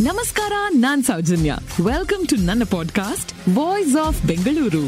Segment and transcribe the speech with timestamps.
[0.00, 1.56] ನಮಸ್ಕಾರ ನಾನ್ Soujanya.
[1.84, 4.82] Welcome to ನನ್ನ podcast voice of Bengaluru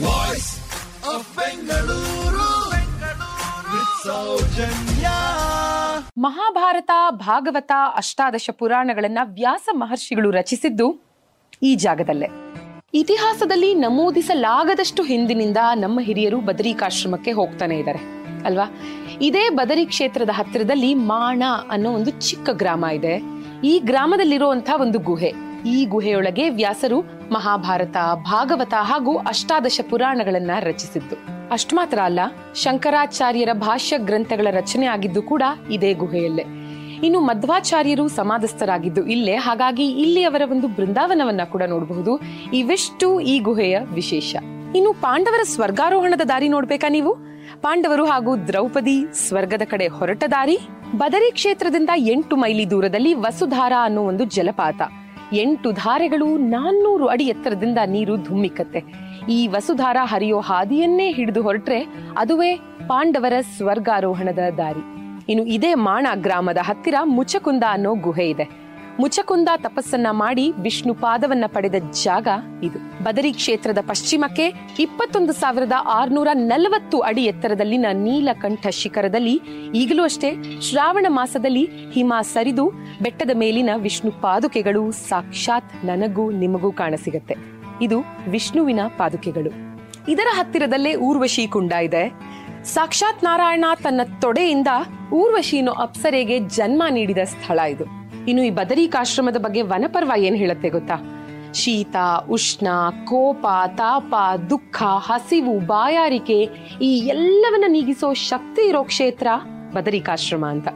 [6.19, 11.13] Mahabharata Bhagavata ಅಷ್ಟಾದಶ ಪುರಾಣಗಳನ್ನ ವ್ಯಾಸ ಮಹರ್ಷಿಗಳು ರಚಿಸಿದ್ದು
[11.63, 12.27] ಈ ಜಾಗದಲ್ಲೇ.
[12.95, 17.99] ಇತಿಹಾಸದಲ್ಲಿ ನಮೂದಿಸಲಾಗದಷ್ಟು ಹಿಂದಿನಿಂದ ನಮ್ಮ ಹಿರಿಯರು ಬದರಿಕಾಶ್ರಮಕ್ಕೆ ಹೋಗ್ತಾನೆ ಇದ್ದಾರೆ.
[18.45, 18.65] ಅಲ್ವಾ?
[19.21, 23.42] ಇದೇ ಬದರಿ ಕ್ಷೇತ್ರದ ಹತ್ತಿರದಲ್ಲಿ ಮಾಣ ಅನ್ನೋ ಒಂದು ಚಿಕ್ಕ ಗ್ರಾಮ ಇದೆ.
[23.65, 25.33] ಈ ಗ್ರಾಮದಲ್ಲಿರುವಂತಹ ಒಂದು ಗುಹೆ.
[25.67, 27.01] ಈ ಗುಹೆಯೊಳಗೆ ವ್ಯಾಸರು
[27.33, 31.17] ಮಹಾಭಾರತ, ಭಾಗವತ ಹಾಗೂ ಅಷ್ಟಾದಶ ಪುರಾಣಗಳನ್ನ ರಚಿಸಿದ್ದು.
[31.53, 32.21] ಅಷ್ಟು ಮಾತ್ರ ಅಲ್ಲ,
[32.55, 36.45] ಶಂಕರಾಚಾರ್ಯರ ಭಾಷ್ಯ ಗ್ರಂಥಗಳ ರಚನೆ ಆಗಿದ್ದು ಕೂಡ ಇದೇ ಗುಹೆಯಲ್ಲೇ.
[37.03, 42.21] ಇನ್ನು ಮಧ್ವಾಚಾರ್ಯರು ಸಮಾಧಸ್ಥರಾಗಿದ್ದು ಇಲ್ಲೇ, ಹಾಗಾಗಿ ಇಲ್ಲಿ ಅವರ ಒಂದು ಬೃಂದಾವನವನ್ನ ಕೂಡ ನೋಡಬಹುದು.
[42.53, 44.37] ಇವೆಷ್ಟು ಈ ಗುಹೆಯ ವಿಶೇಷ.
[44.77, 47.15] ಇನ್ನು ಪಾಂಡವರ ಸ್ವರ್ಗಾರೋಹಣದ ದಾರಿ ನೋಡ್ಬೇಕಾ ನೀವು?
[47.63, 50.59] ಪಾಂಡವರು ಹಾಗೂ ದ್ರೌಪದಿ ಸ್ವರ್ಗದ ಕಡೆ ಹೊರಟ ದಾರಿ
[50.97, 54.83] ಬದರಿ ಕ್ಷೇತ್ರದಿಂದ ಎಂಟು ಮೈಲಿ ದೂರದಲ್ಲಿ ವಸುಧಾರ ಅನ್ನೋ ಒಂದು ಜಲಪಾತ.
[55.33, 58.85] ಎಂಟು ಧಾರೆಗಳು ನಾನ್ನೂರು ಅಡಿ ಎತ್ತರದಿಂದ ನೀರು ಧುಮ್ಮಿಕ್ಕತ್ತೆ
[59.29, 61.81] ಈ ವಸುಧಾರ ಹರಿಯೋ ಹಾದಿಯನ್ನೇ ಹಿಡಿದು ಹೊರಟ್ರೆ
[62.19, 62.57] ಅದುವೇ
[62.89, 64.83] ಪಾಂಡವರ ಸ್ವರ್ಗಾರೋಹಣದ ದಾರಿ.
[65.29, 68.62] ಇನ್ನು ಇದೇ ಮಾಣ ಗ್ರಾಮದ ಹತ್ತಿರ ಮುಚಕುಂದ ಅನ್ನೋ ಗುಹೆ ಇದೆ.
[69.01, 72.29] ಮುಚಕುಂದ ತಪಸ್ಸನ್ನ ಮಾಡಿ ವಿಷ್ಣು ಪಾದವನ್ನ ಪಡೆದ ಜಾಗ
[72.63, 73.05] ಇದು.
[73.05, 79.41] ಬದರಿ ಕ್ಷೇತ್ರದ ಪಶ್ಚಿಮಕ್ಕೆ ಇಪ್ಪತ್ತೊಂದು ಸಾವಿರದ ಆರ್ನೂರ ನಲವತ್ತು ಅಡಿ ಎತ್ತರದಲ್ಲಿನ ನೀಲಕಂಠ ಶಿಖರದಲ್ಲಿ
[79.75, 87.35] ಈಗಲೂ ಅಷ್ಟೇ ಶ್ರಾವಣ ಮಾಸದಲ್ಲಿ ಹಿಮ ಸರಿದು ಬೆಟ್ಟದ ಮೇಲಿನ ವಿಷ್ಣು ಪಾದುಕೆಗಳು ಸಾಕ್ಷಾತ್ ನನಗೂ ನಿಮಗೂ ಕಾಣಸಿಗತ್ತೆ.
[87.83, 87.97] ಇದು
[88.29, 89.51] ವಿಷ್ಣುವಿನ ಪಾದುಕೆಗಳು.
[90.11, 92.13] ಇದರ ಹತ್ತಿರದಲ್ಲೇ ಊರ್ವಶಿ ಕುಂಡ ಇದೆ.
[92.65, 94.69] ಸಾಕ್ಷಾತ್ ನಾರಾಯಣ ತನ್ನ ತೊಡೆಯಿಂದ
[95.13, 98.02] ಊರ್ವಶಿನೋ ಅಪ್ಸರೆಗೆ ಜನ್ಮ ನೀಡಿದ ಸ್ಥಳ ಇದು.
[98.29, 100.95] ಇನ್ನು ಈ ಬದರಿಕಾಶ್ರಮದ ಬಗ್ಗೆ ವನಪರ್ವ ಏನ್ ಹೇಳುತ್ತೆ ಗೊತ್ತಾ?
[101.55, 101.97] ಶೀತ
[102.31, 102.67] ಉಷ್ಣ
[103.05, 104.15] ಕೋಪ ತಾಪ
[104.51, 106.49] ದುಃಖ ಹಸಿವು ಬಾಯಾರಿಕೆ
[106.83, 109.27] ಈ ಎಲ್ಲವನ್ನ ನೀಗಿಸೋ ಶಕ್ತಿ ಇರೋ ಕ್ಷೇತ್ರ
[109.75, 110.69] ಬದರಿಕಾಶ್ರಮ ಅಂತ.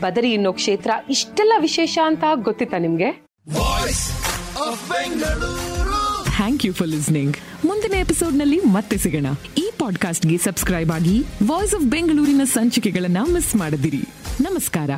[0.00, 3.12] ಬದರಿ ಅನ್ನೋ ಕ್ಷೇತ್ರ ಇಷ್ಟೆಲ್ಲ ವಿಶೇಷ ಅಂತ ಗೊತ್ತಿತ್ತಾ ನಿಮ್ಗೆ?
[6.36, 7.36] ಥ್ಯಾಂಕ್ ಯು ಫಾರ್ ಲಿಸ್ನಿಂಗ್
[7.66, 9.26] ಮುಂದಿನ ಎಪಿಸೋಡ್ನಲ್ಲಿ ಮತ್ತೆ ಸಿಗೋಣ.
[9.58, 14.08] ಈ ಪಾಡ್ಕಾಸ್ಟ್ಗೆ ಸಬ್ಸ್ಕ್ರೈಬ್ ಆಗಿ ವಾಯ್ಸ್ ಆಫ್ ಬೆಂಗಳೂರಿನ ಸಂಚಿಕೆಗಳನ್ನ ಮಿಸ್ ಮಾಡದಿರಿ.
[14.40, 14.90] ನಮಸ್ಕಾರ.